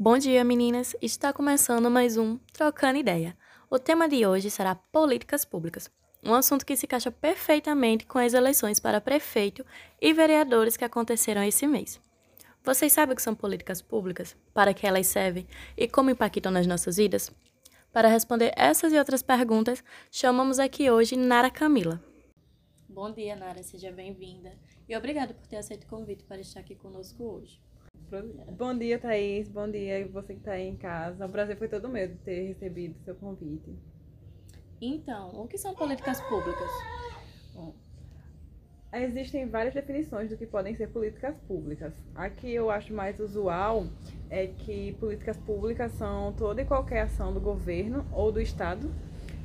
Bom 0.00 0.16
dia, 0.16 0.44
meninas! 0.44 0.94
Está 1.02 1.32
começando 1.32 1.90
mais 1.90 2.16
um 2.16 2.38
Trocando 2.52 3.00
Ideia. 3.00 3.36
O 3.68 3.80
tema 3.80 4.08
de 4.08 4.24
hoje 4.24 4.48
será 4.48 4.76
políticas 4.76 5.44
públicas, 5.44 5.90
um 6.22 6.34
assunto 6.34 6.64
que 6.64 6.76
se 6.76 6.86
encaixa 6.86 7.10
perfeitamente 7.10 8.06
com 8.06 8.16
as 8.16 8.32
eleições 8.32 8.78
para 8.78 9.00
prefeito 9.00 9.66
e 10.00 10.12
vereadores 10.12 10.76
que 10.76 10.84
aconteceram 10.84 11.42
esse 11.42 11.66
mês. 11.66 12.00
Vocês 12.62 12.92
sabem 12.92 13.12
o 13.12 13.16
que 13.16 13.22
são 13.22 13.34
políticas 13.34 13.82
públicas? 13.82 14.36
Para 14.54 14.72
que 14.72 14.86
elas 14.86 15.08
servem 15.08 15.48
e 15.76 15.88
como 15.88 16.10
impactam 16.10 16.52
nas 16.52 16.68
nossas 16.68 16.96
vidas? 16.96 17.32
Para 17.92 18.06
responder 18.06 18.52
essas 18.56 18.92
e 18.92 18.98
outras 19.00 19.20
perguntas, 19.20 19.82
chamamos 20.12 20.60
aqui 20.60 20.88
hoje 20.88 21.16
Nara 21.16 21.50
Camila. 21.50 22.00
Bom 22.88 23.12
dia, 23.12 23.34
Nara, 23.34 23.64
seja 23.64 23.90
bem-vinda. 23.90 24.56
E 24.88 24.96
obrigada 24.96 25.34
por 25.34 25.48
ter 25.48 25.56
aceito 25.56 25.82
o 25.82 25.88
convite 25.88 26.22
para 26.22 26.40
estar 26.40 26.60
aqui 26.60 26.76
conosco 26.76 27.24
hoje. 27.24 27.60
Bom 28.56 28.78
dia, 28.78 28.98
Thaís. 28.98 29.50
Bom 29.50 29.70
dia 29.70 30.08
você 30.08 30.32
que 30.32 30.38
está 30.40 30.52
aí 30.52 30.66
em 30.66 30.76
casa. 30.76 31.26
O 31.26 31.28
prazer 31.28 31.58
foi 31.58 31.68
todo 31.68 31.90
meu 31.90 32.08
de 32.08 32.14
ter 32.14 32.48
recebido 32.48 32.96
seu 33.04 33.14
convite. 33.14 33.70
Então, 34.80 35.28
o 35.42 35.46
que 35.46 35.58
são 35.58 35.74
políticas 35.74 36.18
públicas? 36.22 36.70
Bom, 37.54 37.74
existem 38.94 39.46
várias 39.46 39.74
definições 39.74 40.30
do 40.30 40.38
que 40.38 40.46
podem 40.46 40.74
ser 40.74 40.88
políticas 40.88 41.36
públicas. 41.46 41.92
A 42.14 42.30
que 42.30 42.50
eu 42.50 42.70
acho 42.70 42.94
mais 42.94 43.20
usual 43.20 43.86
é 44.30 44.46
que 44.46 44.94
políticas 44.94 45.36
públicas 45.36 45.92
são 45.92 46.32
toda 46.32 46.62
e 46.62 46.64
qualquer 46.64 47.02
ação 47.02 47.34
do 47.34 47.40
governo 47.40 48.06
ou 48.10 48.32
do 48.32 48.40
Estado 48.40 48.90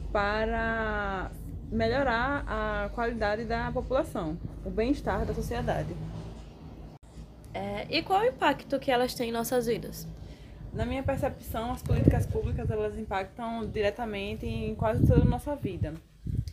para 0.09 1.29
melhorar 1.69 2.45
a 2.47 2.89
qualidade 2.95 3.43
da 3.43 3.69
população, 3.73 4.37
o 4.63 4.69
bem-estar 4.69 5.25
da 5.25 5.33
sociedade. 5.33 5.93
É, 7.53 7.85
e 7.89 8.01
qual 8.01 8.21
é 8.23 8.29
o 8.29 8.33
impacto 8.33 8.79
que 8.79 8.89
elas 8.89 9.13
têm 9.13 9.29
em 9.29 9.31
nossas 9.31 9.67
vidas? 9.67 10.07
Na 10.73 10.85
minha 10.85 11.03
percepção, 11.03 11.71
as 11.71 11.83
políticas 11.83 12.25
públicas 12.25 12.69
elas 12.71 12.97
impactam 12.97 13.67
diretamente 13.67 14.47
em 14.47 14.73
quase 14.73 15.05
toda 15.05 15.21
a 15.21 15.25
nossa 15.25 15.55
vida. 15.55 15.93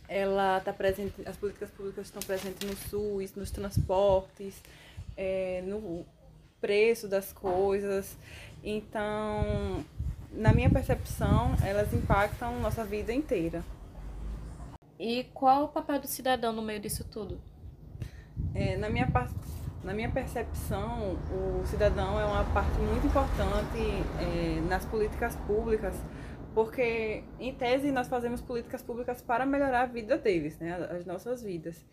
Ela 0.07 0.59
está 0.59 0.71
presente, 0.71 1.13
as 1.25 1.35
políticas 1.37 1.71
públicas 1.71 2.05
estão 2.05 2.21
presentes 2.21 2.69
no 2.69 2.75
SUS, 2.75 3.33
nos 3.33 3.49
transportes, 3.49 4.61
é, 5.17 5.63
no 5.65 6.05
preço 6.59 7.07
das 7.07 7.33
coisas. 7.33 8.15
Então, 8.63 9.83
na 10.31 10.53
minha 10.53 10.69
percepção, 10.69 11.55
elas 11.65 11.91
impactam 11.91 12.59
nossa 12.59 12.83
vida 12.83 13.11
inteira. 13.11 13.63
E 14.99 15.23
qual 15.33 15.63
o 15.63 15.67
papel 15.69 15.99
do 15.99 16.07
cidadão 16.07 16.53
no 16.53 16.61
meio 16.61 16.79
disso 16.79 17.03
tudo? 17.03 17.41
É, 18.53 18.77
na 18.77 18.87
minha 18.87 19.09
na 19.83 19.93
minha 19.93 20.09
percepção, 20.09 21.17
o 21.31 21.65
cidadão 21.65 22.19
é 22.19 22.25
uma 22.25 22.43
parte 22.53 22.77
muito 22.79 23.07
importante 23.07 23.79
é, 24.19 24.61
nas 24.69 24.85
políticas 24.85 25.35
públicas, 25.47 25.95
porque, 26.53 27.23
em 27.39 27.53
tese, 27.53 27.91
nós 27.91 28.07
fazemos 28.07 28.41
políticas 28.41 28.81
públicas 28.81 29.21
para 29.21 29.45
melhorar 29.45 29.83
a 29.83 29.85
vida 29.85 30.17
deles, 30.17 30.57
né, 30.59 30.87
as 30.91 31.05
nossas 31.05 31.41
vidas. 31.41 31.83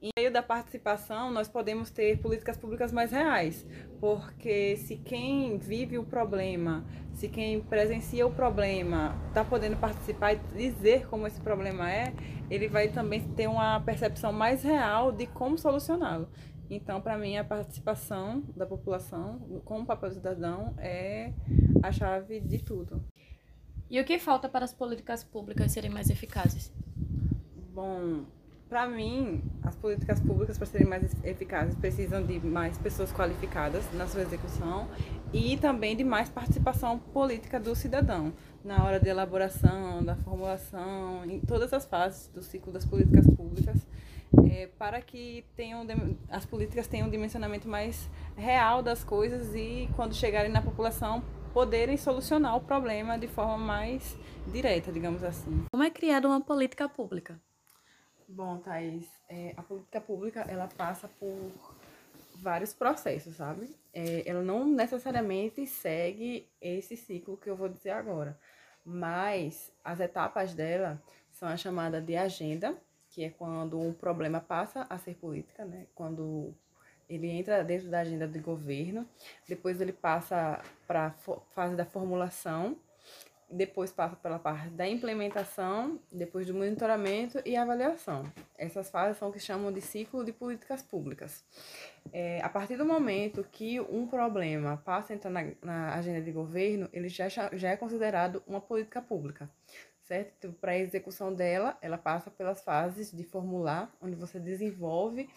Em 0.00 0.10
meio 0.18 0.32
da 0.32 0.42
participação, 0.42 1.30
nós 1.30 1.48
podemos 1.48 1.88
ter 1.88 2.18
políticas 2.18 2.56
públicas 2.56 2.92
mais 2.92 3.12
reais, 3.12 3.64
porque 4.00 4.76
se 4.76 4.96
quem 4.96 5.56
vive 5.58 5.96
o 5.96 6.02
problema, 6.02 6.84
se 7.14 7.28
quem 7.28 7.60
presencia 7.60 8.26
o 8.26 8.32
problema 8.32 9.16
está 9.28 9.44
podendo 9.44 9.76
participar 9.76 10.34
e 10.34 10.40
dizer 10.56 11.06
como 11.06 11.24
esse 11.24 11.40
problema 11.40 11.88
é, 11.88 12.12
ele 12.50 12.66
vai 12.66 12.88
também 12.88 13.20
ter 13.20 13.46
uma 13.46 13.78
percepção 13.80 14.32
mais 14.32 14.64
real 14.64 15.12
de 15.12 15.26
como 15.28 15.56
solucioná-lo. 15.56 16.28
Então, 16.74 17.02
para 17.02 17.18
mim, 17.18 17.36
a 17.36 17.44
participação 17.44 18.42
da 18.56 18.64
população 18.64 19.40
com 19.62 19.80
o 19.80 19.84
papel 19.84 20.08
do 20.08 20.14
cidadão 20.14 20.74
é 20.78 21.30
a 21.82 21.92
chave 21.92 22.40
de 22.40 22.58
tudo. 22.62 23.04
E 23.90 24.00
o 24.00 24.04
que 24.06 24.18
falta 24.18 24.48
para 24.48 24.64
as 24.64 24.72
políticas 24.72 25.22
públicas 25.22 25.70
serem 25.70 25.90
mais 25.90 26.08
eficazes? 26.08 26.72
Bom, 27.74 28.24
para 28.72 28.86
mim, 28.86 29.42
as 29.62 29.76
políticas 29.76 30.18
públicas, 30.18 30.56
para 30.56 30.66
serem 30.66 30.86
mais 30.86 31.14
eficazes, 31.22 31.74
precisam 31.74 32.24
de 32.24 32.40
mais 32.40 32.78
pessoas 32.78 33.12
qualificadas 33.12 33.84
na 33.92 34.06
sua 34.06 34.22
execução 34.22 34.88
e 35.30 35.58
também 35.58 35.94
de 35.94 36.02
mais 36.02 36.30
participação 36.30 36.98
política 36.98 37.60
do 37.60 37.74
cidadão 37.74 38.32
na 38.64 38.82
hora 38.82 38.98
de 38.98 39.10
elaboração, 39.10 40.02
da 40.02 40.16
formulação, 40.16 41.22
em 41.26 41.38
todas 41.40 41.70
as 41.74 41.84
fases 41.84 42.28
do 42.28 42.40
ciclo 42.40 42.72
das 42.72 42.86
políticas 42.86 43.26
públicas 43.26 43.86
é, 44.50 44.68
para 44.78 45.02
que 45.02 45.44
tenham, 45.54 45.86
as 46.30 46.46
políticas 46.46 46.86
tenham 46.86 47.08
um 47.08 47.10
dimensionamento 47.10 47.68
mais 47.68 48.08
real 48.34 48.82
das 48.82 49.04
coisas 49.04 49.54
e, 49.54 49.86
quando 49.96 50.14
chegarem 50.14 50.50
na 50.50 50.62
população, 50.62 51.22
poderem 51.52 51.98
solucionar 51.98 52.56
o 52.56 52.60
problema 52.62 53.18
de 53.18 53.28
forma 53.28 53.58
mais 53.58 54.16
direta, 54.50 54.90
digamos 54.90 55.22
assim. 55.22 55.66
Como 55.70 55.82
é 55.82 55.90
criada 55.90 56.26
uma 56.26 56.40
política 56.40 56.88
pública? 56.88 57.38
Bom, 58.34 58.56
Thaís, 58.56 59.06
é, 59.28 59.52
a 59.58 59.62
política 59.62 60.00
pública 60.00 60.40
ela 60.48 60.66
passa 60.66 61.06
por 61.20 61.52
vários 62.36 62.72
processos, 62.72 63.36
sabe? 63.36 63.68
É, 63.92 64.26
ela 64.26 64.40
não 64.40 64.66
necessariamente 64.66 65.66
segue 65.66 66.48
esse 66.58 66.96
ciclo 66.96 67.36
que 67.36 67.50
eu 67.50 67.54
vou 67.54 67.68
dizer 67.68 67.90
agora, 67.90 68.38
mas 68.82 69.70
as 69.84 70.00
etapas 70.00 70.54
dela 70.54 71.00
são 71.30 71.46
a 71.46 71.58
chamada 71.58 72.00
de 72.00 72.16
agenda, 72.16 72.74
que 73.10 73.22
é 73.22 73.28
quando 73.28 73.78
um 73.78 73.92
problema 73.92 74.40
passa 74.40 74.86
a 74.88 74.96
ser 74.96 75.14
política, 75.16 75.66
né? 75.66 75.86
Quando 75.94 76.54
ele 77.10 77.28
entra 77.28 77.62
dentro 77.62 77.90
da 77.90 78.00
agenda 78.00 78.26
do 78.26 78.40
governo, 78.40 79.06
depois 79.46 79.78
ele 79.78 79.92
passa 79.92 80.58
para 80.86 81.08
a 81.08 81.10
fase 81.50 81.76
da 81.76 81.84
formulação, 81.84 82.78
depois 83.52 83.92
passa 83.92 84.16
pela 84.16 84.38
parte 84.38 84.70
da 84.70 84.88
implementação, 84.88 86.00
depois 86.10 86.46
do 86.46 86.54
monitoramento 86.54 87.40
e 87.44 87.54
avaliação. 87.54 88.24
Essas 88.56 88.90
fases 88.90 89.18
são 89.18 89.28
o 89.28 89.32
que 89.32 89.38
chamam 89.38 89.72
de 89.72 89.80
ciclo 89.80 90.24
de 90.24 90.32
políticas 90.32 90.82
públicas. 90.82 91.44
É, 92.12 92.40
a 92.42 92.48
partir 92.48 92.76
do 92.76 92.84
momento 92.84 93.46
que 93.52 93.80
um 93.80 94.06
problema 94.06 94.76
passa 94.84 95.12
a 95.12 95.16
entrar 95.16 95.30
na, 95.30 95.52
na 95.62 95.94
agenda 95.94 96.22
de 96.22 96.32
governo, 96.32 96.88
ele 96.92 97.08
já, 97.08 97.28
já 97.28 97.70
é 97.70 97.76
considerado 97.76 98.42
uma 98.46 98.60
política 98.60 99.00
pública 99.00 99.48
certo? 100.02 100.34
Então, 100.36 100.52
para 100.52 100.72
a 100.72 100.78
execução 100.78 101.32
dela, 101.32 101.78
ela 101.80 101.96
passa 101.96 102.30
pelas 102.30 102.62
fases 102.62 103.10
de 103.10 103.24
formular, 103.24 103.90
onde 104.00 104.14
você 104.14 104.38
desenvolve 104.38 105.30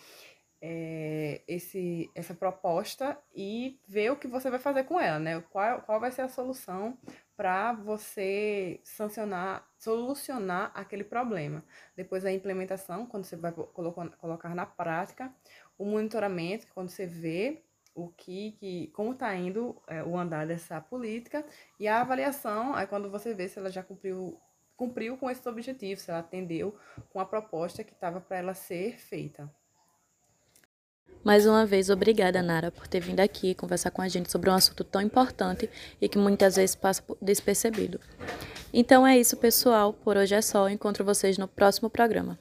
é, 0.62 1.42
esse, 1.47 2.09
essa 2.16 2.34
proposta 2.34 3.18
e 3.34 3.80
vê 3.88 4.09
o 4.09 4.16
que 4.16 4.28
você 4.28 4.50
vai 4.50 4.59
fazer 4.59 4.84
com 4.84 5.00
ela, 5.00 5.20
né? 5.20 5.42
Qual, 5.52 5.82
qual 5.82 6.00
vai 6.00 6.12
ser 6.12 6.24
a 6.24 6.28
solução 6.28 6.97
para 7.35 7.73
você 7.73 8.79
sancionar, 8.84 9.68
solucionar 9.78 10.72
aquele 10.73 11.03
problema. 11.03 11.63
Depois 11.96 12.25
a 12.25 12.31
implementação, 12.31 13.06
quando 13.06 13.25
você 13.25 13.35
vai 13.35 13.51
colocar, 13.51 14.56
na 14.56 14.66
prática, 14.66 15.34
o 15.78 15.85
monitoramento, 15.85 16.68
quando 16.73 16.90
você 16.90 17.06
vê 17.06 17.63
o 17.94 18.09
que, 18.09 18.51
que 18.53 18.88
como 18.88 19.13
está 19.13 19.34
indo 19.35 19.81
é, 19.88 20.03
o 20.03 20.18
andar 20.18 20.46
dessa 20.46 20.81
política, 20.81 21.46
e 21.79 21.88
a 21.88 22.01
avaliação, 22.01 22.73
aí 22.75 22.88
quando 22.88 23.09
você 23.09 23.34
vê 23.34 23.47
se 23.47 23.59
ela 23.59 23.69
já 23.69 23.84
cumpriu 23.84 24.40
cumpriu 24.75 25.17
com 25.17 25.29
esses 25.29 25.46
objetivos, 25.46 26.03
se 26.03 26.12
ela 26.12 26.19
atendeu 26.19 26.78
com 27.09 27.19
a 27.19 27.25
proposta 27.25 27.84
que 27.84 27.94
estava 27.94 28.19
para 28.19 28.38
ela 28.38 28.53
ser 28.53 28.97
feita. 29.00 29.50
Mais 31.25 31.47
uma 31.47 31.66
vez, 31.66 31.90
obrigada, 31.90 32.44
Nara, 32.44 32.69
por 32.69 32.88
ter 32.88 33.00
vindo 33.00 33.19
aqui 33.19 33.56
conversar 33.56 33.90
com 33.90 34.00
a 34.00 34.08
gente 34.08 34.31
sobre 34.31 34.47
um 34.47 34.53
assunto 34.53 34.84
tão 34.84 35.02
importante 35.02 35.68
e 36.00 36.08
que 36.08 36.19
muitas 36.19 36.56
vezes 36.56 36.75
passa 36.75 37.02
despercebido. 37.19 38.00
Então 38.72 39.08
é 39.08 39.18
isso, 39.18 39.35
pessoal. 39.35 39.91
Por 39.91 40.18
hoje 40.18 40.35
é 40.35 40.41
só. 40.44 40.69
Encontro 40.69 41.03
vocês 41.03 41.40
no 41.40 41.47
próximo 41.47 41.90
programa. 41.90 42.38